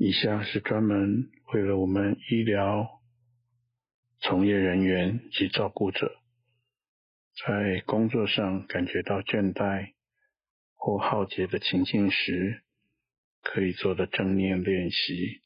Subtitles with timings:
[0.00, 2.88] 以下是专门为了我们医疗
[4.20, 6.20] 从业人员及照顾者，
[7.44, 9.94] 在工作上感觉到倦怠
[10.76, 12.62] 或耗竭的情境时，
[13.42, 15.42] 可以做的正念练习。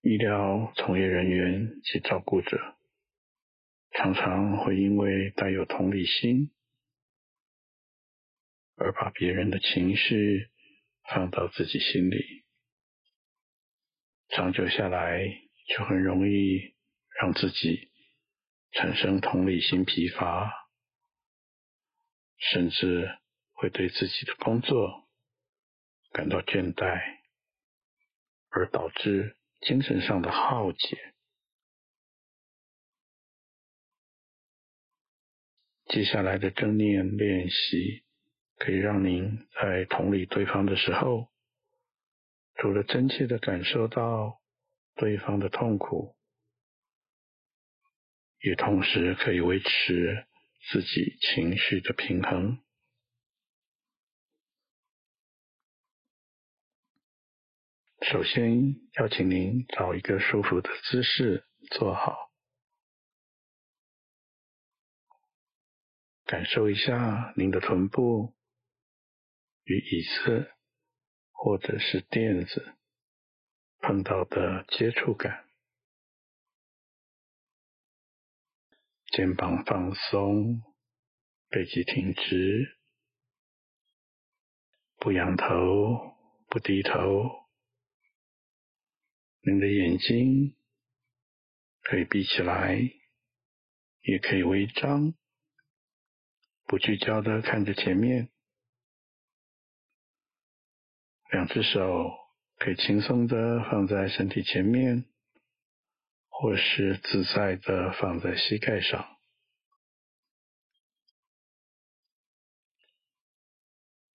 [0.00, 2.74] 医疗从业人员及照顾者，
[3.92, 6.50] 常常会因为带有同理心，
[8.74, 10.48] 而把别人的情绪
[11.08, 12.44] 放到自己心里，
[14.28, 15.20] 长久下来
[15.68, 16.74] 就很容易
[17.20, 17.90] 让自己
[18.72, 20.50] 产生同理心疲乏，
[22.38, 23.18] 甚至
[23.52, 25.08] 会对自己的工作
[26.10, 27.00] 感到倦怠，
[28.48, 31.14] 而导致精神上的耗竭。
[35.86, 38.04] 接下来的正念练习，
[38.58, 41.28] 可以让您在同理对方的时候，
[42.56, 44.40] 除了真切的感受到
[44.94, 46.14] 对方的痛苦，
[48.40, 50.26] 也同时可以维持
[50.70, 52.58] 自己情绪的平衡。
[58.02, 62.30] 首先，邀请您找一个舒服的姿势坐好。
[66.26, 68.34] 感受一下您的臀部
[69.64, 70.52] 与椅子
[71.30, 72.76] 或者是垫子
[73.80, 75.48] 碰到的接触感，
[79.06, 80.62] 肩膀放松，
[81.48, 82.78] 背脊挺直，
[84.96, 86.16] 不仰头，
[86.48, 87.44] 不低头。
[89.40, 90.56] 您的眼睛
[91.82, 92.78] 可以闭起来，
[94.00, 95.14] 也可以微张。
[96.66, 98.30] 不聚焦的看着前面，
[101.34, 102.12] 两只手
[102.58, 105.04] 可以轻松的放在身体前面，
[106.28, 109.04] 或是自在的放在膝盖上，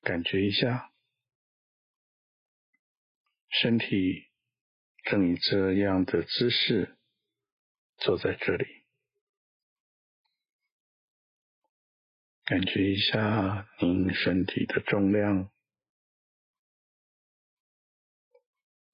[0.00, 0.90] 感觉一下，
[3.50, 4.30] 身体
[5.04, 6.96] 正以这样的姿势
[7.98, 8.64] 坐在这里。
[12.46, 15.50] 感觉一下您身体的重量，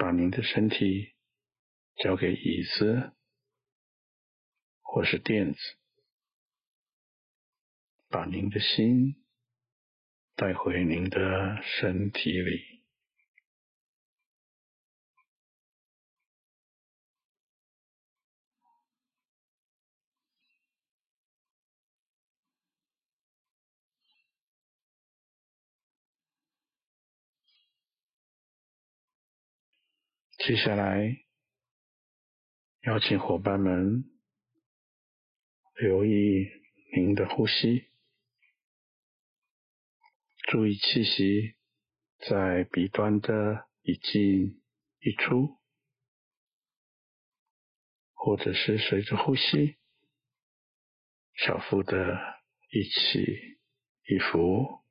[0.00, 1.12] 把您的身体
[1.96, 3.12] 交给椅子
[4.80, 5.58] 或是垫子，
[8.08, 9.22] 把您的心
[10.36, 12.79] 带回您的身体里。
[30.42, 31.22] 接下来，
[32.80, 34.04] 邀请伙伴们
[35.74, 36.48] 留意
[36.96, 37.90] 您的呼吸，
[40.48, 41.56] 注意气息
[42.26, 44.62] 在鼻端的一进
[45.00, 45.58] 一出，
[48.14, 49.76] 或者是随着呼吸
[51.34, 52.18] 小腹的
[52.70, 53.58] 一起
[54.06, 54.82] 一伏。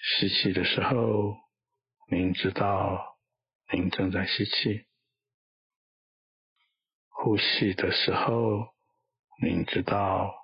[0.00, 1.47] 吸气的时候。
[2.10, 3.18] 您知道，
[3.70, 4.86] 您正在吸气；
[7.10, 8.74] 呼气的时候，
[9.42, 10.34] 您知道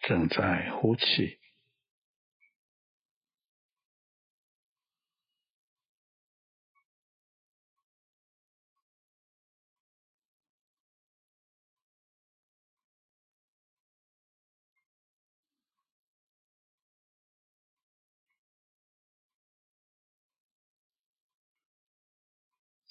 [0.00, 1.39] 正在呼气。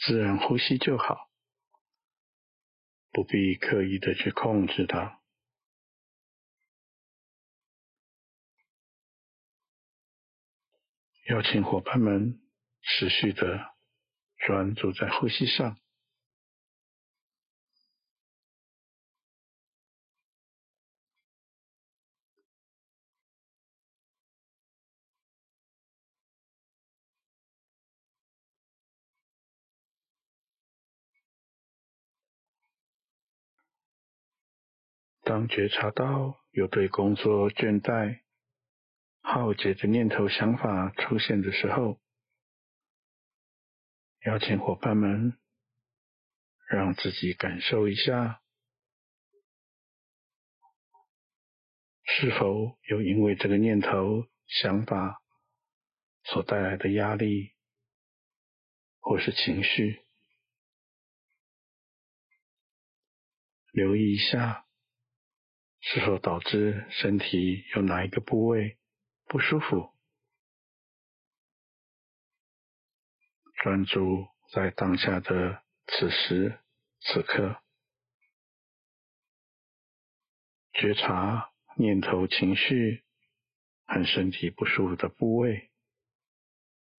[0.09, 1.29] 自然呼吸就好，
[3.11, 5.21] 不必刻意的去控制它。
[11.27, 12.41] 邀请伙伴们
[12.81, 13.75] 持续的
[14.47, 15.79] 专注在呼吸上。
[35.29, 38.21] 当觉察到有对工作倦怠、
[39.21, 42.01] 耗竭的念头、想法出现的时候，
[44.25, 45.37] 邀请伙伴们
[46.67, 48.41] 让自己感受一下，
[52.05, 55.21] 是否有因为这个念头、想法
[56.23, 57.53] 所带来的压力
[58.97, 60.01] 或是情绪，
[63.71, 64.65] 留意一下，
[65.91, 68.77] 是否导致身体有哪一个部位
[69.25, 69.91] 不舒服？
[73.55, 76.59] 专注在当下的此时
[76.99, 77.63] 此刻，
[80.73, 83.03] 觉察念头、情绪
[83.87, 85.71] 和身体不舒服的部位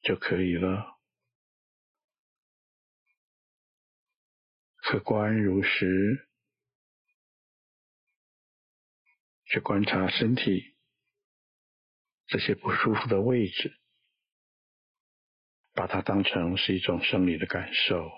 [0.03, 0.99] 就可以了。
[4.79, 6.27] 客观如实。
[9.51, 10.77] 去观察身体
[12.29, 13.77] 这些不舒服的位置，
[15.73, 18.09] 把它当成是一种生理的感受，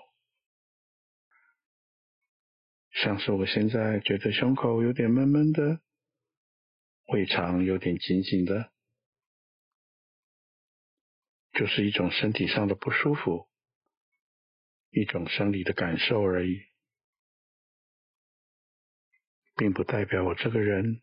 [2.91, 5.81] 像是我现在觉得胸口有点闷闷的，
[7.07, 8.71] 胃肠有点紧紧的，
[11.53, 13.49] 就是一种身体上的不舒服，
[14.91, 16.61] 一种生理的感受而已，
[19.55, 21.01] 并不代表我这个人。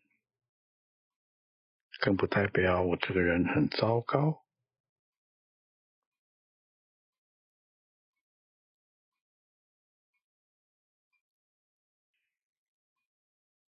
[2.01, 4.43] 更不代表我这个人很糟糕。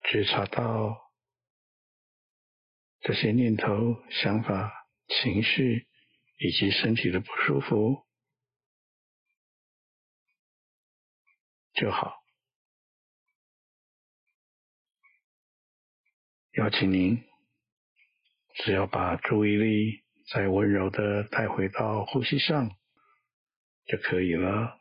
[0.10, 0.98] 觉察到
[3.02, 4.72] 这些念头、想法、
[5.08, 5.88] 情绪
[6.38, 8.06] 以及身体的不舒服
[11.74, 12.16] 就好。
[16.54, 17.31] 邀请您。
[18.56, 20.02] 只要把注意力
[20.32, 22.70] 再温柔的带回到呼吸上
[23.86, 24.81] 就可以了。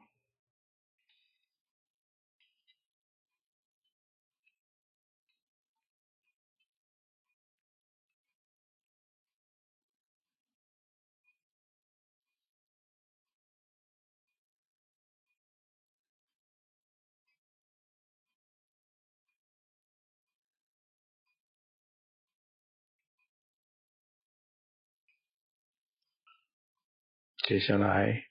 [27.51, 28.29] 接下来，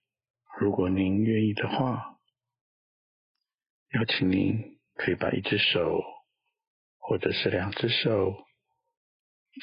[0.62, 2.18] 如果您愿意的话，
[3.89, 6.01] 邀请您可以把一只手
[7.00, 8.33] 或者是两只手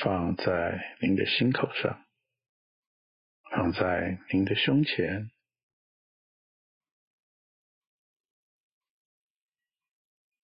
[0.04, 2.04] 放在您的心口上，
[3.50, 5.30] 放在您的胸前，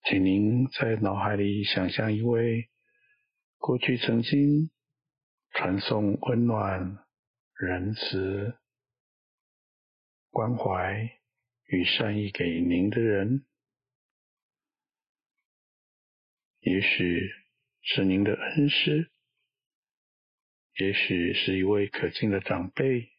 [0.04, 2.70] 请您在脑海里想象一位
[3.58, 4.70] 过去曾经
[5.50, 6.96] 传送温暖、
[7.56, 8.61] 仁慈。
[10.32, 11.20] 关怀
[11.66, 13.44] 与善意给您的人，
[16.60, 17.30] 也许
[17.82, 19.10] 是您的恩师，
[20.78, 23.12] 也许是一位可敬的长辈，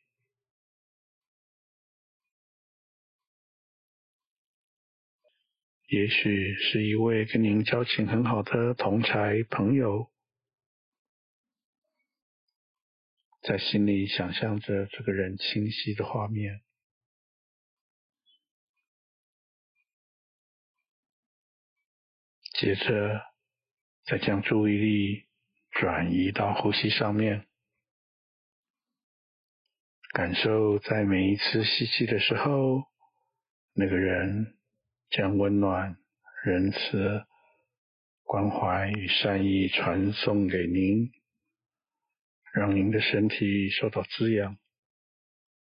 [5.86, 10.12] 也许是一位跟您交情很好的同侪朋友，
[13.44, 16.64] 在心里想象着这个人清晰的画面。
[22.54, 23.22] 接着，
[24.06, 25.26] 再将注意力
[25.72, 27.48] 转移到呼吸上面，
[30.14, 32.84] 感受在每一次吸气的时候，
[33.74, 34.56] 那个人
[35.10, 35.98] 将温暖、
[36.46, 37.26] 仁慈、
[38.24, 41.12] 关怀与善意传送给您，
[42.54, 44.58] 让您的身体受到滋养，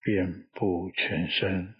[0.01, 1.76] 遍布全身。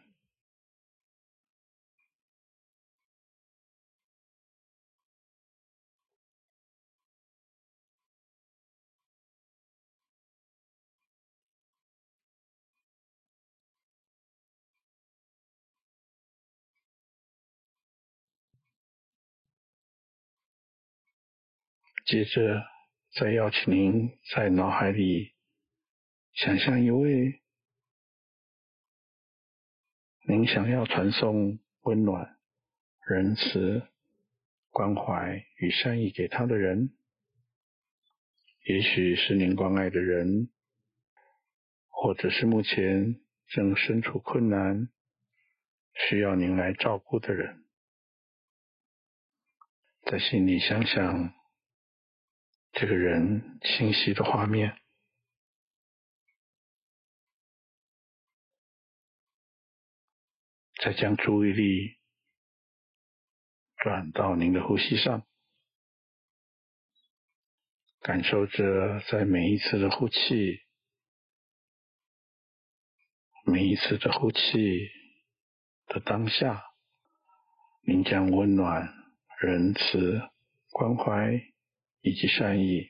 [22.08, 22.64] 接着，
[23.16, 25.34] 再邀请您在脑海里
[26.36, 27.42] 想象一位
[30.26, 32.38] 您想要传送温暖、
[33.06, 33.86] 仁慈、
[34.70, 36.96] 关怀与善意给他的人，
[38.64, 40.50] 也许是您关爱的人，
[41.90, 44.88] 或者是目前正身处困难、
[45.94, 47.66] 需要您来照顾的人，
[50.10, 51.37] 在心里想想。
[52.74, 54.80] 这个人清晰的画面，
[60.84, 61.98] 再将注意力
[63.78, 65.26] 转到您的呼吸上，
[68.02, 70.62] 感受着在每一次的呼气
[73.44, 74.40] 每一次的呼气
[75.88, 76.64] 的当下，
[77.82, 78.94] 您将温暖、
[79.40, 80.22] 仁慈、
[80.70, 81.42] 关怀
[82.08, 82.90] 以及善意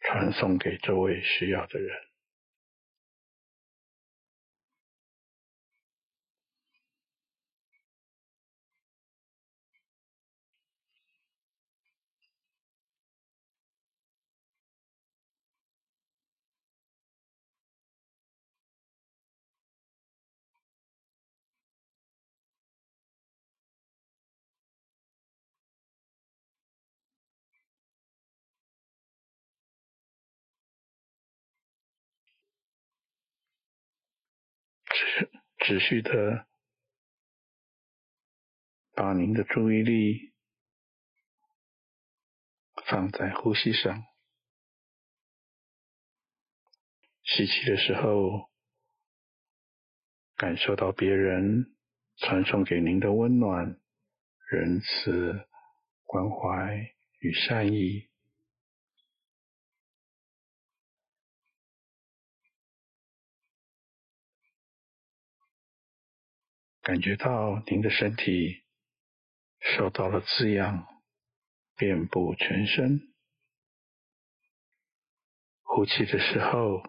[0.00, 2.11] 传送给周围需要的人。
[35.64, 36.46] 持续的
[38.94, 40.32] 把您的注意力
[42.86, 44.04] 放在呼吸上，
[47.22, 48.50] 吸气的时候，
[50.36, 51.76] 感受到别人
[52.16, 53.80] 传送给您的温暖、
[54.50, 55.48] 仁慈、
[56.02, 58.11] 关怀与善意。
[66.82, 68.64] 感觉到您的身体
[69.60, 70.84] 受到了滋养，
[71.76, 73.14] 遍布全身。
[75.62, 76.82] 呼气的时候，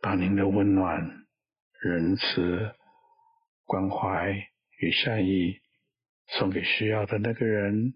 [0.00, 1.26] 把您的温暖、
[1.80, 2.76] 仁慈、
[3.64, 4.32] 关怀
[4.78, 5.60] 与善意
[6.28, 7.92] 送给需要的那个人，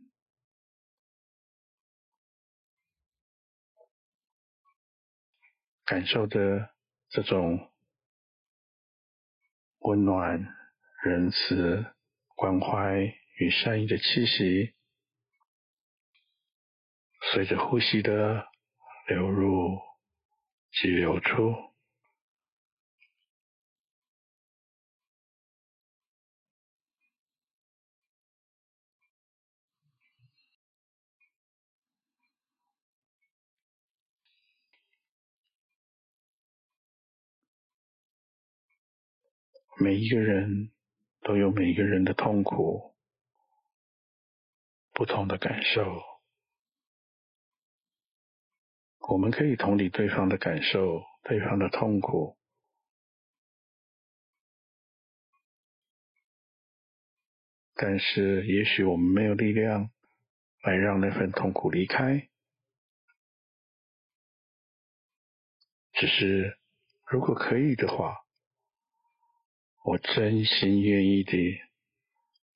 [5.84, 6.68] 感受着
[7.10, 7.71] 这种。
[9.84, 10.54] 温暖、
[11.04, 11.84] 仁慈、
[12.36, 14.74] 关怀与善意的气息，
[17.32, 18.46] 随着呼吸的
[19.08, 19.80] 流入
[20.72, 21.71] 及流出，
[39.78, 40.70] 每一个人
[41.22, 42.94] 都有每一个人的痛苦，
[44.92, 46.02] 不同的感受。
[49.08, 52.36] 我们可以同理对方的感受，对方的痛苦，
[57.74, 59.90] 但是也许我们没有力量
[60.62, 62.28] 来让那份痛苦离开。
[65.94, 66.58] 只是
[67.10, 68.21] 如果可以的话。
[69.84, 71.60] 我真心愿意地，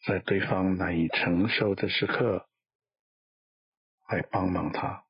[0.06, 2.48] 在对方难以承受的时刻，
[4.08, 5.04] 来帮忙他。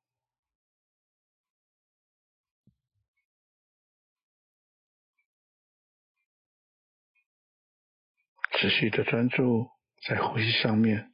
[8.59, 9.69] 持续的专注
[10.07, 11.13] 在呼吸上面，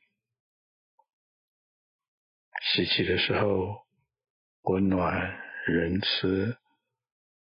[2.62, 3.86] 吸气的时候，
[4.62, 6.58] 温暖、仁慈、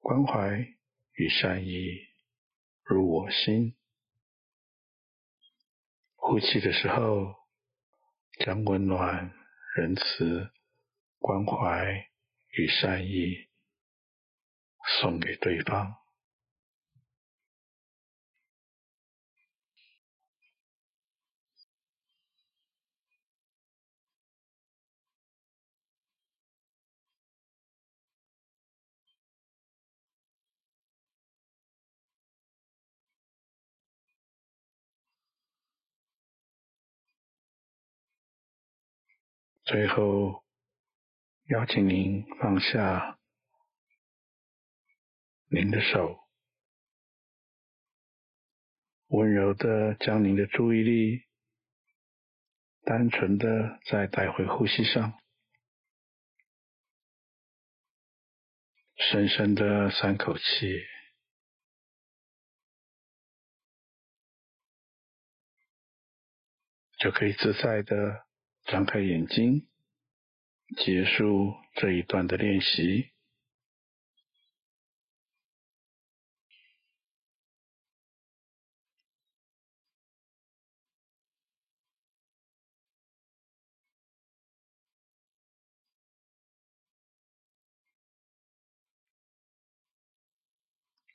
[0.01, 0.67] 关怀
[1.13, 2.14] 与善意。
[2.85, 3.75] 入我心，
[6.17, 7.35] 呼气的时候，
[8.41, 9.33] 将温暖、
[9.75, 10.51] 仁慈、
[11.19, 12.09] 关怀
[12.51, 13.49] 与善意
[15.01, 16.04] 送给对方。
[39.65, 40.45] 最后，
[41.49, 43.19] 邀请您放下
[45.49, 46.19] 您的手，
[49.07, 51.25] 温柔的将您的注意力
[52.83, 55.19] 单纯的再带回呼吸上，
[58.97, 60.85] 深深的三口气，
[66.99, 68.27] 就可以自在的。
[68.65, 69.69] 张开眼睛，
[70.79, 73.11] 结束这一段的练习。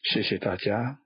[0.01, 0.99] 谢谢大家。